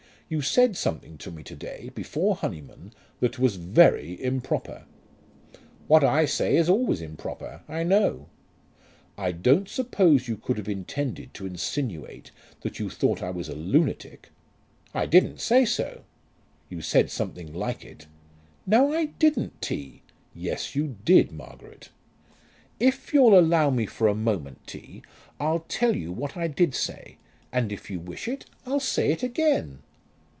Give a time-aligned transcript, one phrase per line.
[0.33, 4.85] You said something to me to day, before Honyman, that was very improper."
[5.87, 8.29] "What I say always is improper, I know."
[9.17, 13.49] "I don't suppose you could have intended to insinuate that you thought that I was
[13.49, 14.29] a lunatic."
[14.93, 16.03] "I didn't say so."
[16.69, 18.05] "You said something like it."
[18.65, 20.01] "No, I didn't, T."
[20.33, 21.89] "Yes you did, Margaret."
[22.79, 25.01] "If you'll allow me for a moment, T.,
[25.41, 27.17] I'll tell you what I did say,
[27.51, 29.79] and if you wish it, I'll say it again."